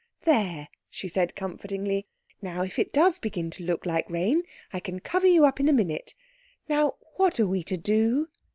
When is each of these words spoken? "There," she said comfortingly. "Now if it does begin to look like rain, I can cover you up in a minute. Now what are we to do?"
"There," 0.23 0.67
she 0.89 1.07
said 1.07 1.35
comfortingly. 1.35 2.07
"Now 2.41 2.63
if 2.63 2.79
it 2.79 2.91
does 2.91 3.19
begin 3.19 3.51
to 3.51 3.63
look 3.63 3.85
like 3.85 4.09
rain, 4.09 4.41
I 4.73 4.79
can 4.79 4.99
cover 4.99 5.27
you 5.27 5.45
up 5.45 5.59
in 5.59 5.69
a 5.69 5.73
minute. 5.73 6.15
Now 6.67 6.95
what 7.17 7.39
are 7.39 7.45
we 7.45 7.61
to 7.65 7.77
do?" 7.77 8.27